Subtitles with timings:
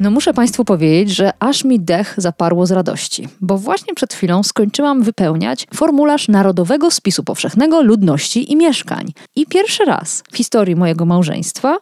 [0.00, 4.42] No muszę Państwu powiedzieć, że aż mi dech zaparło z radości, bo właśnie przed chwilą
[4.42, 9.12] skończyłam wypełniać formularz Narodowego Spisu Powszechnego Ludności i Mieszkań.
[9.36, 11.76] I pierwszy raz w historii mojego małżeństwa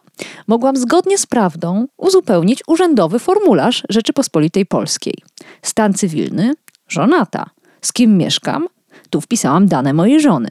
[0.47, 5.15] mogłam zgodnie z prawdą uzupełnić urzędowy formularz Rzeczypospolitej Polskiej.
[5.61, 6.53] Stan cywilny,
[6.87, 7.49] żonata.
[7.81, 8.67] Z kim mieszkam?
[9.09, 10.49] Tu wpisałam dane mojej żony.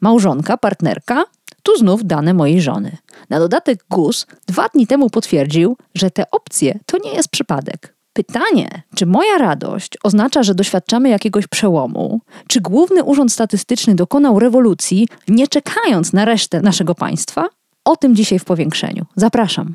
[0.00, 1.24] Małżonka, partnerka,
[1.62, 2.96] tu znów dane mojej żony.
[3.30, 7.94] Na dodatek GUS dwa dni temu potwierdził, że te opcje to nie jest przypadek.
[8.12, 12.20] Pytanie, czy moja radość oznacza, że doświadczamy jakiegoś przełomu?
[12.48, 17.48] Czy Główny Urząd Statystyczny dokonał rewolucji, nie czekając na resztę naszego państwa?
[17.84, 19.04] O tym dzisiaj w powiększeniu.
[19.16, 19.74] Zapraszam.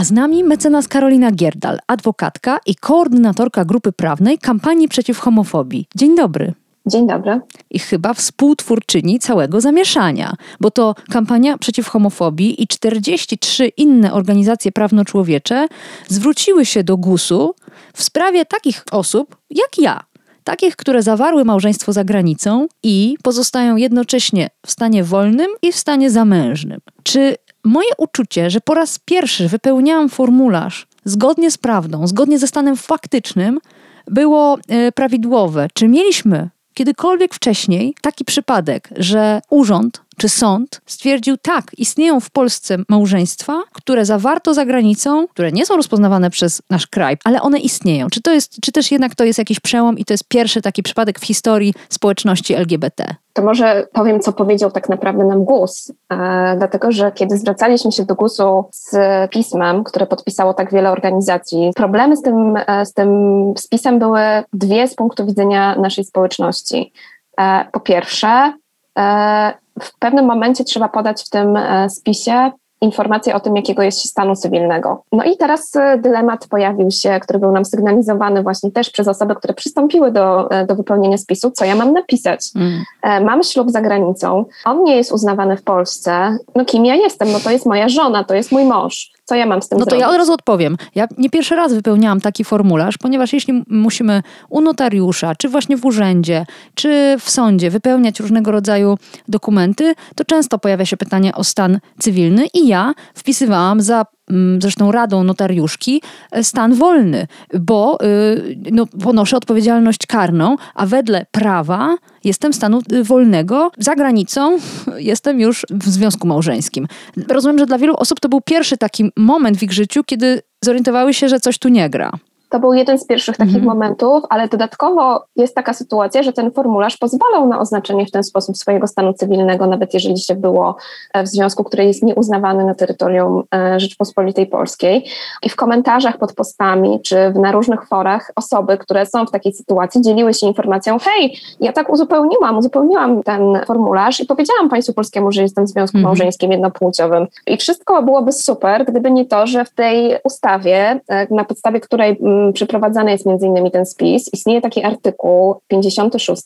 [0.00, 5.88] A z nami mecenas Karolina Gierdal, adwokatka i koordynatorka grupy prawnej kampanii przeciw homofobii.
[5.94, 6.52] Dzień dobry.
[6.86, 7.40] Dzień dobry.
[7.70, 15.68] I chyba współtwórczyni całego zamieszania, bo to kampania przeciw homofobii i 43 inne organizacje prawno-człowiecze
[16.08, 17.54] zwróciły się do GUS-u
[17.94, 20.00] w sprawie takich osób jak ja,
[20.44, 26.10] takich, które zawarły małżeństwo za granicą i pozostają jednocześnie w stanie wolnym i w stanie
[26.10, 26.80] zamężnym.
[27.02, 32.76] Czy moje uczucie, że po raz pierwszy wypełniałam formularz zgodnie z prawdą, zgodnie ze stanem
[32.76, 33.58] faktycznym,
[34.06, 35.68] było e, prawidłowe.
[35.74, 42.76] Czy mieliśmy kiedykolwiek wcześniej taki przypadek, że urząd czy sąd stwierdził, tak, istnieją w Polsce
[42.88, 48.06] małżeństwa, które zawarto za granicą, które nie są rozpoznawane przez nasz kraj, ale one istnieją.
[48.10, 50.82] Czy to jest, czy też jednak to jest jakiś przełom i to jest pierwszy taki
[50.82, 53.14] przypadek w historii społeczności LGBT?
[53.32, 58.04] To może powiem, co powiedział tak naprawdę nam GUS, e, dlatego że kiedy zwracaliśmy się
[58.04, 58.96] do GUS-u z
[59.30, 63.10] pismem, które podpisało tak wiele organizacji, problemy z tym, e, z tym
[63.58, 64.20] spisem były
[64.52, 66.92] dwie z punktu widzenia naszej społeczności.
[67.40, 68.52] E, po pierwsze,
[68.98, 74.04] e, w pewnym momencie trzeba podać w tym e, spisie informacje o tym, jakiego jest
[74.04, 75.02] stanu cywilnego.
[75.12, 79.34] No i teraz e, dylemat pojawił się, który był nam sygnalizowany właśnie też przez osoby,
[79.34, 82.40] które przystąpiły do, e, do wypełnienia spisu, co ja mam napisać.
[82.56, 83.24] Mm.
[83.24, 86.36] Mam ślub za granicą, on nie jest uznawany w Polsce.
[86.54, 87.32] No kim ja jestem?
[87.32, 89.12] No to jest moja żona, to jest mój mąż.
[89.24, 90.02] Co ja mam z tym No to zrobić?
[90.02, 90.76] ja od razu odpowiem.
[90.94, 95.84] Ja nie pierwszy raz wypełniałam taki formularz, ponieważ jeśli musimy u notariusza, czy właśnie w
[95.84, 98.98] urzędzie, czy w sądzie wypełniać różnego rodzaju
[99.28, 104.92] dokumenty, to często pojawia się pytanie o stan cywilny i ja wpisywałam za mm, zresztą
[104.92, 107.26] radą notariuszki, e, stan wolny,
[107.60, 113.70] bo y, no, ponoszę odpowiedzialność karną, a wedle prawa jestem stanu y, wolnego.
[113.78, 114.58] Za granicą
[115.12, 116.86] jestem już w związku małżeńskim.
[117.28, 121.14] Rozumiem, że dla wielu osób to był pierwszy taki moment w ich życiu, kiedy zorientowały
[121.14, 122.12] się, że coś tu nie gra.
[122.50, 123.78] To był jeden z pierwszych takich mhm.
[123.78, 128.56] momentów, ale dodatkowo jest taka sytuacja, że ten formularz pozwalał na oznaczenie w ten sposób
[128.56, 130.76] swojego stanu cywilnego, nawet jeżeli się było
[131.14, 135.04] e, w związku, który jest nieuznawany na terytorium e, Rzeczpospolitej Polskiej.
[135.42, 140.00] I w komentarzach pod postami, czy na różnych forach osoby, które są w takiej sytuacji,
[140.00, 145.42] dzieliły się informacją: hej, ja tak uzupełniłam, uzupełniłam ten formularz i powiedziałam państwu polskiemu, że
[145.42, 146.04] jestem w związku mhm.
[146.04, 147.26] małżeńskim jednopłciowym.
[147.46, 152.18] I wszystko byłoby super, gdyby nie to, że w tej ustawie, e, na podstawie której
[152.52, 156.42] przeprowadzany jest między innymi ten spis, istnieje taki artykuł 56,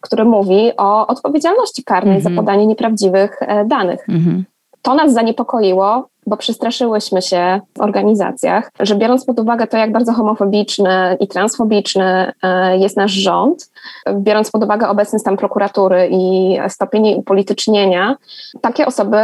[0.00, 2.46] który mówi o odpowiedzialności karnej za mhm.
[2.46, 4.08] podanie nieprawdziwych e, danych.
[4.08, 4.42] -hmm.
[4.82, 10.12] To nas zaniepokoiło, bo przestraszyłyśmy się w organizacjach, że biorąc pod uwagę to, jak bardzo
[10.12, 13.70] homofobiczny i transfobiczny e, jest nasz rząd,
[14.14, 18.16] biorąc pod uwagę obecny stan prokuratury i stopień upolitycznienia,
[18.60, 19.18] takie osoby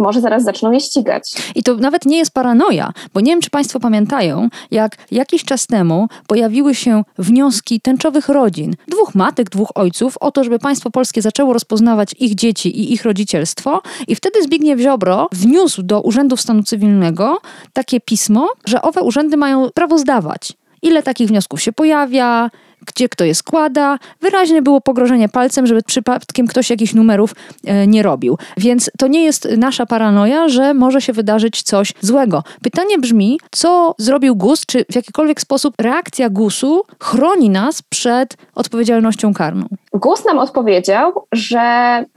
[0.00, 1.34] może zaraz zaczną je ścigać.
[1.54, 5.66] I to nawet nie jest paranoja, bo nie wiem, czy Państwo pamiętają, jak jakiś czas
[5.66, 11.22] temu pojawiły się wnioski tęczowych rodzin, dwóch matek, dwóch ojców, o to, żeby państwo polskie
[11.22, 13.82] zaczęło rozpoznawać ich dzieci i ich rodzicielstwo.
[14.08, 17.40] I wtedy Zbigniew Ziobro wniósł do Urzędów Stanu Cywilnego
[17.72, 22.50] takie pismo, że owe urzędy mają prawo zdawać ile takich wniosków się pojawia,
[22.86, 23.98] gdzie kto je składa.
[24.20, 27.34] Wyraźnie było pogrożenie palcem, żeby przypadkiem ktoś jakichś numerów
[27.64, 28.38] e, nie robił.
[28.56, 32.42] Więc to nie jest nasza paranoja, że może się wydarzyć coś złego.
[32.62, 39.34] Pytanie brzmi, co zrobił GUS, czy w jakikolwiek sposób reakcja GUS-u chroni nas przed odpowiedzialnością
[39.34, 39.66] karną?
[39.94, 41.60] GUS nam odpowiedział, że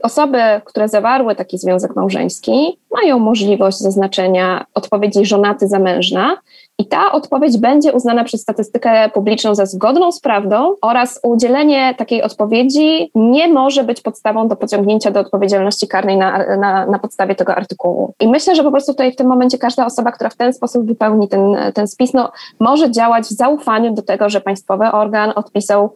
[0.02, 6.36] osoby, które zawarły taki związek małżeński, mają możliwość zaznaczenia odpowiedzi żonaty zamężna,
[6.78, 12.22] i ta odpowiedź będzie uznana przez statystykę publiczną za zgodną z prawdą oraz udzielenie takiej
[12.22, 17.54] odpowiedzi nie może być podstawą do pociągnięcia do odpowiedzialności karnej na, na, na podstawie tego
[17.54, 18.14] artykułu.
[18.20, 20.86] I myślę, że po prostu tutaj w tym momencie każda osoba, która w ten sposób
[20.86, 25.94] wypełni ten, ten spis, no, może działać w zaufaniu do tego, że państwowy organ odpisał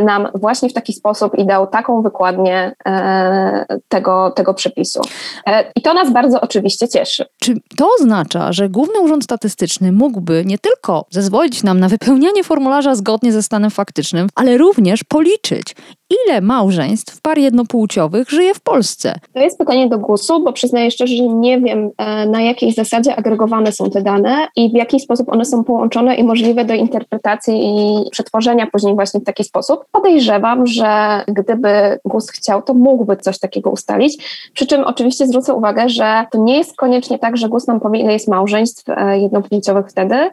[0.00, 5.00] nam właśnie w taki sposób i dał taką wykładnię e, tego, tego przepisu.
[5.46, 7.24] E, I to nas bardzo oczywiście cieszy.
[7.40, 12.94] Czy to oznacza, że Główny Urząd Statystyczny mógłby nie tylko zezwolić nam na wypełnianie formularza
[12.94, 15.74] zgodnie ze stanem faktycznym, ale również policzyć,
[16.10, 19.14] ile małżeństw par jednopłciowych żyje w Polsce?
[19.32, 23.16] To jest pytanie do GUS-u, bo przyznaję szczerze, że nie wiem e, na jakiej zasadzie
[23.16, 27.54] agregowane są te dane i w jaki sposób one są połączone i możliwe do interpretacji
[27.64, 29.55] i przetworzenia później właśnie w taki sposób.
[29.92, 34.24] Podejrzewam, że gdyby GUS chciał, to mógłby coś takiego ustalić.
[34.54, 38.00] Przy czym oczywiście zwrócę uwagę, że to nie jest koniecznie tak, że GUS nam powie,
[38.00, 40.30] ile jest małżeństw e, jednopłciowych wtedy,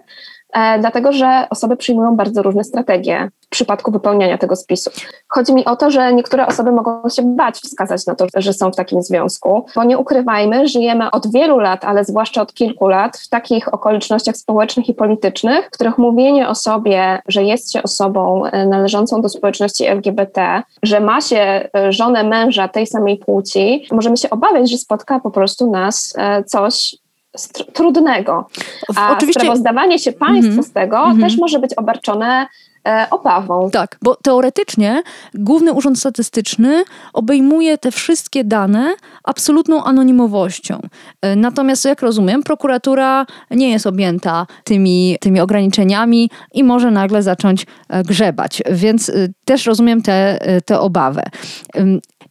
[0.79, 4.91] dlatego że osoby przyjmują bardzo różne strategie w przypadku wypełniania tego spisu.
[5.27, 8.71] Chodzi mi o to, że niektóre osoby mogą się bać wskazać na to, że są
[8.71, 13.17] w takim związku, bo nie ukrywajmy, żyjemy od wielu lat, ale zwłaszcza od kilku lat
[13.17, 18.45] w takich okolicznościach społecznych i politycznych, w których mówienie o sobie, że jest się osobą
[18.45, 24.17] e, należącą do społeczności LGBT, że ma się e, żonę męża tej samej płci, możemy
[24.17, 26.13] się obawiać, że spotka po prostu nas
[26.45, 27.02] coś
[27.74, 28.50] trudnego.
[28.95, 29.39] A Oczywiście...
[29.39, 30.68] sprawozdawanie się państwu mm -hmm.
[30.68, 31.21] z tego mm -hmm.
[31.21, 32.47] też może być obarczone
[32.88, 33.69] e, obawą.
[33.71, 35.03] Tak, bo teoretycznie
[35.33, 36.83] Główny Urząd Statystyczny
[37.13, 40.80] obejmuje te wszystkie dane absolutną anonimowością.
[41.21, 47.65] E, natomiast, jak rozumiem, prokuratura nie jest objęta tymi, tymi ograniczeniami i może nagle zacząć
[47.89, 48.62] e, grzebać.
[48.71, 49.12] Więc
[49.45, 51.24] też rozumiem tę te, te obawę.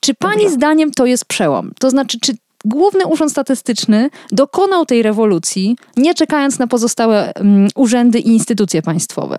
[0.01, 0.55] Czy pani Dobrze.
[0.55, 1.73] zdaniem to jest przełom?
[1.81, 2.33] To znaczy, czy
[2.65, 9.39] Główny Urząd Statystyczny dokonał tej rewolucji, nie czekając na pozostałe um, urzędy i instytucje państwowe.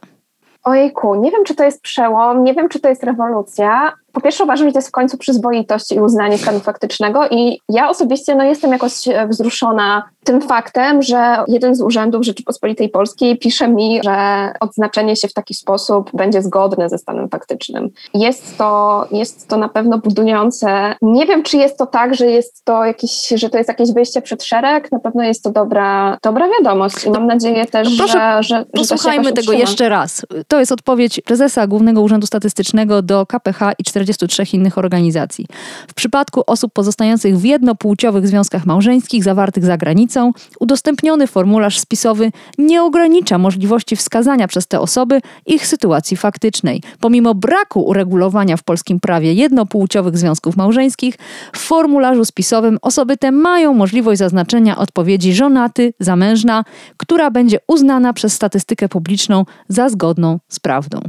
[0.63, 3.93] Ojku, nie wiem, czy to jest przełom, nie wiem, czy to jest rewolucja.
[4.13, 7.89] Po pierwsze uważam, że to jest w końcu przyzwoitość i uznanie stanu faktycznego i ja
[7.89, 8.93] osobiście no, jestem jakoś
[9.29, 15.33] wzruszona tym faktem, że jeden z urzędów Rzeczypospolitej Polskiej pisze mi, że odznaczenie się w
[15.33, 17.89] taki sposób będzie zgodne ze stanem faktycznym.
[18.13, 20.95] Jest to, jest to na pewno budujące.
[21.01, 24.21] Nie wiem, czy jest to tak, że jest to jakieś, że to jest jakieś wyjście
[24.21, 24.91] przed szereg.
[24.91, 29.25] Na pewno jest to dobra, dobra wiadomość i mam nadzieję też, proszę, że, że, Posłuchajmy
[29.25, 30.25] że tego jeszcze raz.
[30.47, 35.45] To jest odpowiedź prezesa Głównego Urzędu Statystycznego do KPH i 43 innych organizacji.
[35.87, 42.83] W przypadku osób pozostających w jednopłciowych związkach małżeńskich zawartych za granicą, udostępniony formularz spisowy nie
[42.83, 46.81] ogranicza możliwości wskazania przez te osoby ich sytuacji faktycznej.
[46.99, 51.15] Pomimo braku uregulowania w polskim prawie jednopłciowych związków małżeńskich,
[51.53, 56.63] w formularzu spisowym osoby te mają możliwość zaznaczenia odpowiedzi żonaty, zamężna,
[56.97, 60.99] która będzie uznana przez statystykę publiczną za zgodną z prawdą.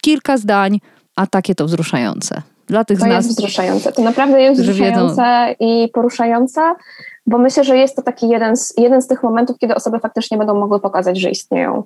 [0.00, 0.80] Kilka zdań,
[1.20, 2.42] a takie to wzruszające.
[2.66, 3.92] Dla tych to z nas, jest wzruszające.
[3.92, 5.54] To naprawdę jest wzruszające wiedzą...
[5.60, 6.60] i poruszające
[7.26, 10.38] bo myślę, że jest to taki jeden z, jeden z tych momentów, kiedy osoby faktycznie
[10.38, 11.82] będą mogły pokazać, że istnieją.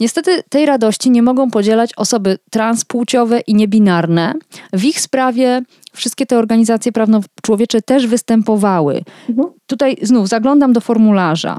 [0.00, 4.34] Niestety tej radości nie mogą podzielać osoby transpłciowe i niebinarne.
[4.72, 5.62] W ich sprawie
[5.92, 9.02] wszystkie te organizacje prawno-człowiecze też występowały.
[9.28, 9.48] Mhm.
[9.66, 11.58] Tutaj znów zaglądam do formularza.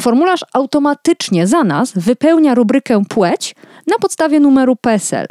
[0.00, 3.54] Formularz automatycznie za nas wypełnia rubrykę płeć
[3.86, 5.26] na podstawie numeru PESEL.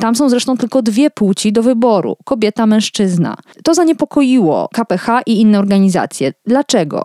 [0.00, 3.36] Tam są zresztą tylko dwie płci do wyboru kobieta, mężczyzna.
[3.64, 6.32] To zaniepokoiło KPH i inne organizacje.
[6.46, 7.02] Dlaczego?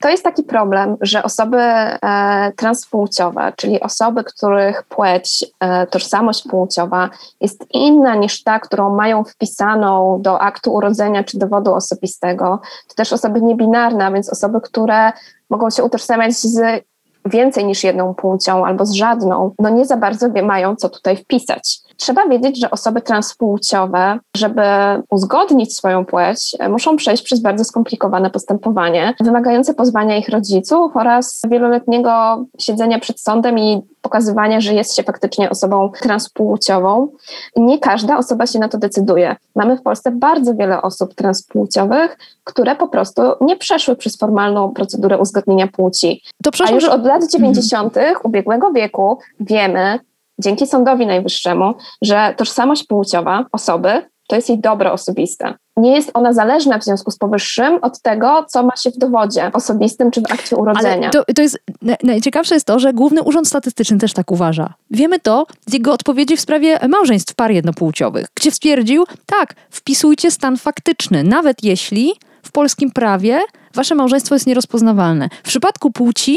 [0.00, 7.10] To jest taki problem, że osoby e, transpłciowe, czyli osoby, których płeć, e, tożsamość płciowa
[7.40, 13.12] jest inna niż ta, którą mają wpisaną do aktu urodzenia czy dowodu osobistego, to też
[13.12, 15.12] osoby niebinarne, a więc osoby, które
[15.50, 16.84] mogą się utożsamiać z
[17.24, 21.16] więcej niż jedną płcią albo z żadną, no nie za bardzo wie, mają co tutaj
[21.16, 21.78] wpisać.
[21.96, 24.62] Trzeba wiedzieć, że osoby transpłciowe, żeby
[25.10, 32.44] uzgodnić swoją płeć, muszą przejść przez bardzo skomplikowane postępowanie, wymagające pozwania ich rodziców oraz wieloletniego
[32.58, 37.08] siedzenia przed sądem i pokazywania, że jest się faktycznie osobą transpłciową.
[37.56, 39.36] Nie każda osoba się na to decyduje.
[39.56, 45.18] Mamy w Polsce bardzo wiele osób transpłciowych, które po prostu nie przeszły przez formalną procedurę
[45.18, 46.22] uzgodnienia płci.
[46.42, 47.96] To A już od lat 90.
[47.96, 48.16] Mhm.
[48.24, 49.98] ubiegłego wieku wiemy,
[50.38, 55.54] dzięki Sądowi Najwyższemu, że tożsamość płciowa osoby to jest jej dobro osobiste.
[55.76, 59.50] Nie jest ona zależna w związku z powyższym od tego, co ma się w dowodzie
[59.52, 61.10] osobistym czy w akcie urodzenia.
[61.10, 61.58] To, to jest,
[62.02, 64.74] najciekawsze jest to, że Główny Urząd Statystyczny też tak uważa.
[64.90, 70.56] Wiemy to z jego odpowiedzi w sprawie małżeństw par jednopłciowych, gdzie stwierdził, tak, wpisujcie stan
[70.56, 72.12] faktyczny, nawet jeśli
[72.42, 73.40] w polskim prawie
[73.74, 75.28] wasze małżeństwo jest nierozpoznawalne.
[75.44, 76.36] W przypadku płci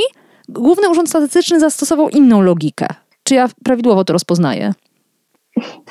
[0.49, 2.87] Główny Urząd Statystyczny zastosował inną logikę.
[3.27, 4.73] Czy ja prawidłowo to rozpoznaję?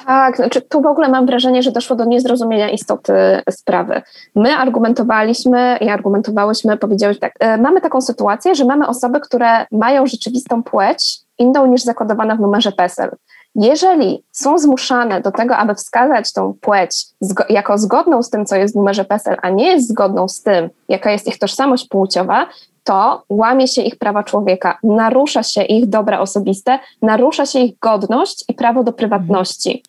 [0.07, 3.13] Tak, znaczy tu w ogóle mam wrażenie, że doszło do niezrozumienia istoty
[3.51, 4.03] sprawy.
[4.35, 10.07] My argumentowaliśmy i argumentowałyśmy, powiedziałyśmy tak, e, mamy taką sytuację, że mamy osoby, które mają
[10.07, 13.11] rzeczywistą płeć inną niż zakodowana w numerze PESEL.
[13.55, 18.57] Jeżeli są zmuszane do tego, aby wskazać tą płeć zgo jako zgodną z tym, co
[18.57, 22.47] jest w numerze PESEL, a nie jest zgodną z tym, jaka jest ich tożsamość płciowa,
[22.87, 28.45] to łamie się ich prawa człowieka, narusza się ich dobra osobiste, narusza się ich godność
[28.49, 29.83] i prawo do prywatności.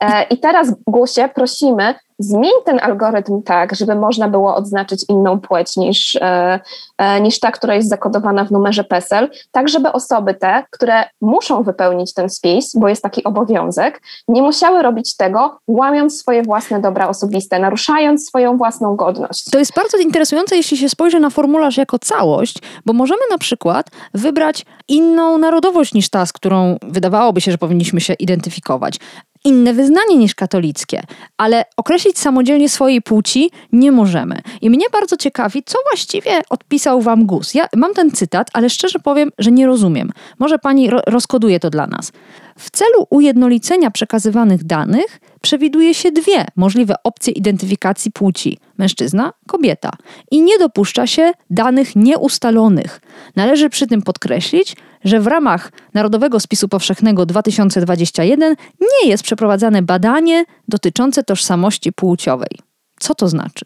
[0.00, 5.40] E, I teraz w głosie prosimy, zmień ten algorytm tak, żeby można było odznaczyć inną
[5.40, 6.60] płeć niż, e,
[6.98, 11.62] e, niż ta, która jest zakodowana w numerze PESEL, tak żeby osoby te, które muszą
[11.62, 17.08] wypełnić ten spis, bo jest taki obowiązek, nie musiały robić tego, łamiąc swoje własne dobra
[17.08, 19.50] osobiste, naruszając swoją własną godność.
[19.50, 23.86] To jest bardzo interesujące, jeśli się spojrzy na formularz jako całość, bo możemy na przykład
[24.14, 28.98] wybrać inną narodowość niż ta, z którą wydawałoby się, że powinniśmy się identyfikować
[29.44, 31.02] inne wyznanie niż katolickie,
[31.36, 34.40] ale określić samodzielnie swojej płci nie możemy.
[34.60, 37.54] I mnie bardzo ciekawi, co właściwie odpisał wam GUS.
[37.54, 40.10] Ja mam ten cytat, ale szczerze powiem, że nie rozumiem.
[40.38, 42.12] Może pani ro rozkoduje to dla nas.
[42.58, 49.90] W celu ujednolicenia przekazywanych danych przewiduje się dwie możliwe opcje identyfikacji płci: mężczyzna, kobieta.
[50.30, 53.00] I nie dopuszcza się danych nieustalonych.
[53.36, 60.44] Należy przy tym podkreślić, że w ramach Narodowego Spisu Powszechnego 2021 nie jest przeprowadzane badanie
[60.68, 62.58] dotyczące tożsamości płciowej.
[63.00, 63.64] Co to znaczy?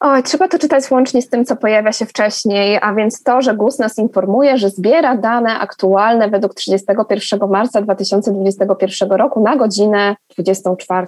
[0.00, 3.54] O, trzeba to czytać łącznie z tym, co pojawia się wcześniej, a więc to, że
[3.54, 11.06] GUS nas informuje, że zbiera dane aktualne według 31 marca 2021 roku na godzinę 24.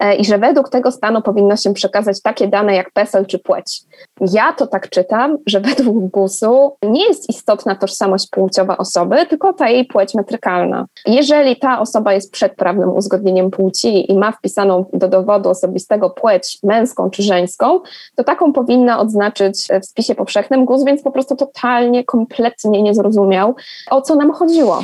[0.00, 3.82] E, i że według tego stanu powinno się przekazać takie dane jak PESEL czy płeć.
[4.20, 9.68] Ja to tak czytam, że według GUS-u nie jest istotna tożsamość płciowa osoby, tylko ta
[9.68, 10.86] jej płeć metrykalna.
[11.06, 16.58] Jeżeli ta osoba jest przed prawnym uzgodnieniem płci i ma wpisaną do dowodu osobistego płeć
[16.62, 17.80] męską czy żeńską,
[18.16, 23.54] to taką powinna odznaczyć w spisie powszechnym GUS, więc po prostu totalnie, kompletnie nie zrozumiał,
[23.90, 24.80] o co nam chodziło.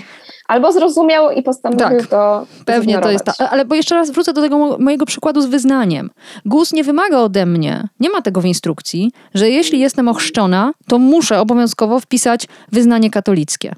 [0.49, 2.47] Albo zrozumiał i postanowił tak, to.
[2.67, 3.25] Pewnie to jest.
[3.25, 6.11] Ta, ale bo jeszcze raz wrócę do tego mojego przykładu z wyznaniem.
[6.47, 10.99] GUS nie wymaga ode mnie, nie ma tego w instrukcji, że jeśli jestem ochrzczona, to
[10.99, 13.75] muszę obowiązkowo wpisać wyznanie katolickie.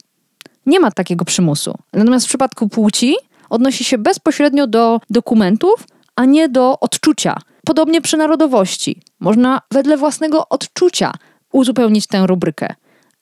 [0.67, 1.75] Nie ma takiego przymusu.
[1.93, 3.17] Natomiast w przypadku płci
[3.51, 5.85] odnosi się bezpośrednio do dokumentów,
[6.17, 7.37] a nie do odczucia.
[7.65, 9.03] Podobnie przy narodowości.
[9.21, 11.13] Można wedle własnego odczucia
[11.53, 12.75] uzupełnić tę rubrykę.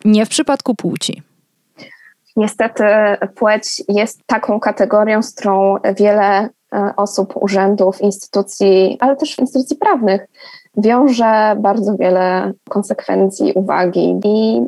[0.04, 1.22] Nie w przypadku płci.
[2.36, 2.84] Niestety
[3.34, 10.26] płeć jest taką kategorią, z którą wiele e, osób, urzędów, instytucji, ale też instytucji prawnych
[10.76, 14.60] wiąże bardzo wiele konsekwencji, uwagi i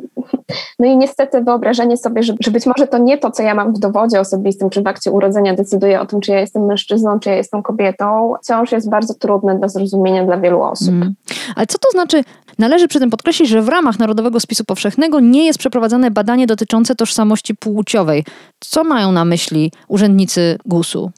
[0.79, 3.73] no i niestety wyobrażenie sobie, że, że być może to nie to, co ja mam
[3.73, 7.29] w dowodzie osobistym czy w akcie urodzenia decyduje o tym, czy ja jestem mężczyzną, czy
[7.29, 10.89] ja jestem kobietą, wciąż jest bardzo trudne do zrozumienia dla wielu osób.
[10.89, 11.13] Mm.
[11.55, 12.23] Ale co to znaczy?
[12.59, 16.95] Należy przy tym podkreślić, że w ramach Narodowego Spisu Powszechnego nie jest przeprowadzane badanie dotyczące
[16.95, 18.25] tożsamości płciowej.
[18.59, 21.11] Co mają na myśli urzędnicy GUS-u?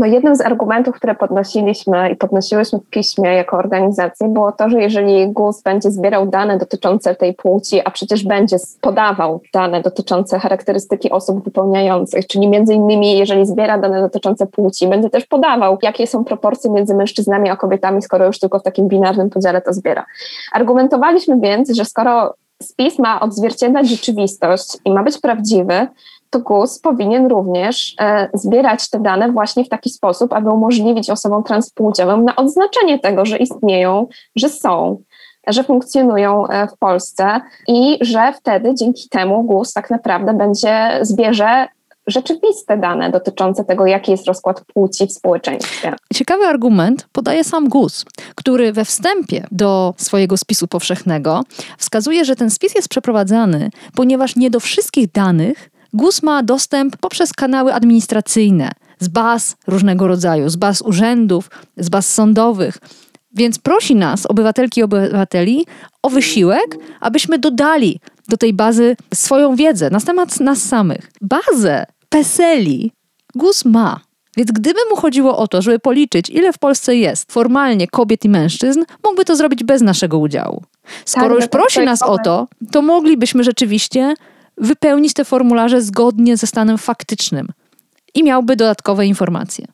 [0.00, 4.80] No jednym z argumentów, które podnosiliśmy i podnosiłyśmy w piśmie jako organizacji, było to, że
[4.80, 11.10] jeżeli GUS będzie zbierał dane dotyczące tej płci, a przecież będzie podawał dane dotyczące charakterystyki
[11.10, 16.24] osób wypełniających, czyli między innymi jeżeli zbiera dane dotyczące płci, będzie też podawał, jakie są
[16.24, 20.06] proporcje między mężczyznami a kobietami, skoro już tylko w takim binarnym podziale to zbiera.
[20.52, 25.86] Argumentowaliśmy więc, że skoro spis ma odzwierciedlać rzeczywistość i ma być prawdziwy,
[26.30, 31.42] to GUS powinien również e, zbierać te dane właśnie w taki sposób, aby umożliwić osobom
[31.42, 34.06] transpłciowym na odznaczenie tego, że istnieją,
[34.36, 35.02] że są,
[35.46, 41.68] że funkcjonują e, w Polsce i że wtedy dzięki temu GUS tak naprawdę będzie zbierze
[42.06, 45.94] rzeczywiste dane dotyczące tego, jaki jest rozkład płci w społeczeństwie.
[46.14, 51.42] Ciekawy argument podaje sam GUS, który we wstępie do swojego spisu powszechnego
[51.78, 57.32] wskazuje, że ten spis jest przeprowadzany, ponieważ nie do wszystkich danych GUS ma dostęp poprzez
[57.32, 62.78] kanały administracyjne, z baz różnego rodzaju, z baz urzędów, z baz sądowych.
[63.32, 65.66] Więc prosi nas, obywatelki i obywateli,
[66.02, 71.10] o wysiłek, abyśmy dodali do tej bazy swoją wiedzę na temat nas samych.
[71.20, 72.92] Bazę PESELi.
[73.34, 74.00] GUS ma.
[74.36, 78.28] Więc gdyby mu chodziło o to, żeby policzyć, ile w Polsce jest formalnie kobiet i
[78.28, 80.62] mężczyzn, mógłby to zrobić bez naszego udziału.
[81.04, 84.14] Skoro Tak, już prosi nas o to, to moglibyśmy rzeczywiście
[84.60, 87.48] wypełnić te formularze zgodnie ze stanem faktycznym
[88.14, 89.66] i miałby dodatkowe informacje.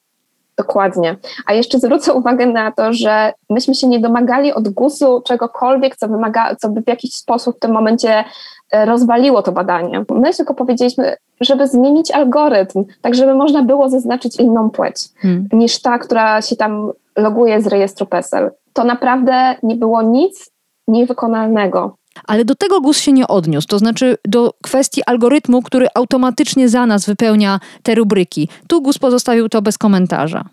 [0.57, 1.17] Dokładnie.
[1.47, 6.09] A jeszcze zwrócę uwagę na to, że myśmy się nie domagali od GUS-u czegokolwiek, co,
[6.09, 8.25] wymaga, co by w jakiś sposób w tym momencie
[8.71, 10.05] e, rozwaliło to badanie.
[10.11, 15.49] My tylko powiedzieliśmy, żeby zmienić algorytm, tak żeby można było zaznaczyć inną płeć Hmm.
[15.53, 18.51] niż ta, która się tam loguje z rejestru PESEL.
[18.73, 20.51] To naprawdę nie było nic
[20.89, 21.97] niewykonalnego.
[22.25, 26.87] Ale do tego GUS się nie odniósł, to znaczy do kwestii algorytmu, który automatycznie za
[26.87, 28.49] nas wypełnia te rubryki.
[28.69, 30.45] Tu GUS pozostawił to bez komentarza.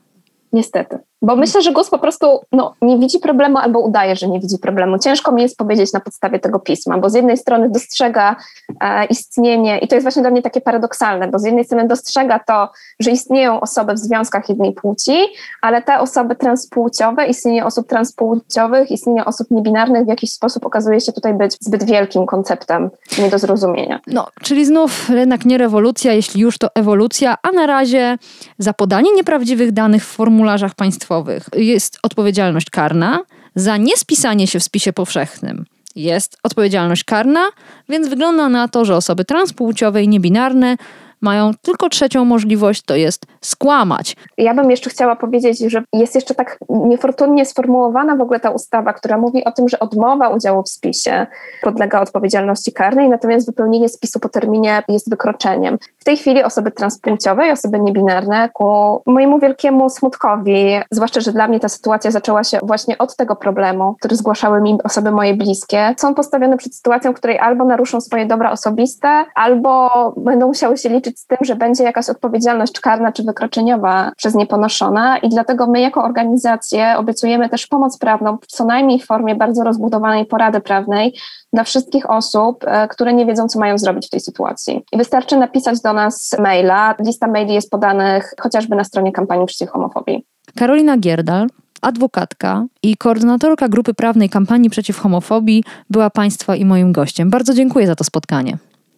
[0.54, 1.00] Niestety.
[1.24, 4.58] Bo myślę, że GUS po prostu no, nie widzi problemu albo udaje, że nie widzi
[4.58, 5.00] problemu.
[5.00, 8.36] Ciężko mi jest powiedzieć na podstawie tego pisma, bo z jednej strony dostrzega
[8.82, 12.40] e, istnienie, i to jest właśnie dla mnie takie paradoksalne, bo z jednej strony dostrzega
[12.40, 15.14] to, że istnieją osoby w związkach jednej płci,
[15.62, 21.12] ale te osoby transpłciowe, istnienie osób transpłciowych, istnienie osób niebinarnych w jakiś sposób okazuje się
[21.12, 22.90] tutaj być zbyt wielkim konceptem
[23.20, 24.00] nie do zrozumienia.
[24.08, 28.18] No, czyli znów jednak nie rewolucja, jeśli już to ewolucja, a na razie
[28.58, 31.13] za podanie nieprawdziwych danych w formularzach państwowych
[31.56, 33.20] jest odpowiedzialność karna,
[33.56, 35.66] za niespisanie się w spisie powszechnym.
[35.96, 37.50] Jest odpowiedzialność karna,
[37.90, 40.78] więc wygląda na to, że osoby transpłciowe i niebinarne
[41.24, 44.16] mają tylko trzecią możliwość, to jest skłamać.
[44.38, 48.94] Ja bym jeszcze chciała powiedzieć, że jest jeszcze tak niefortunnie sformułowana w ogóle ta ustawa,
[48.94, 51.28] która mówi o tym, że odmowa udziału w spisie
[51.62, 55.78] podlega odpowiedzialności karnej, natomiast wypełnienie spisu po terminie jest wykroczeniem.
[56.00, 61.48] W tej chwili osoby transpłciowe i osoby niebinarne ku mojemu wielkiemu smutkowi, zwłaszcza, że dla
[61.48, 65.96] mnie ta sytuacja zaczęła się właśnie od tego problemu, który zgłaszały mi osoby moje bliskie,
[65.98, 70.90] są postawione przed sytuacją, w której albo naruszą swoje dobra osobiste, albo będą musiały się
[70.90, 75.68] liczyć z tym, że będzie jakaś odpowiedzialność karna czy wykroczeniowa przez nie ponoszona i dlatego
[75.68, 81.14] my jako organizacje obiecujemy też pomoc prawną, co najmniej w formie bardzo rozbudowanej porady prawnej
[81.54, 84.84] dla wszystkich osób, e, które nie wiedzą, co mają zrobić w tej sytuacji.
[84.92, 86.96] I wystarczy napisać do nas maila.
[87.00, 90.26] Lista maili jest podanych chociażby na stronie kampanii przeciw homofobii.
[90.56, 91.48] Karolina Gierdal,
[91.82, 97.30] adwokatka i koordynatorka grupy prawnej kampanii przeciw homofobii, była Państwa i moim gościem.
[97.30, 98.58] Bardzo dziękuję za to spotkanie.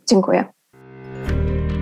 [0.09, 0.54] Dziękuję.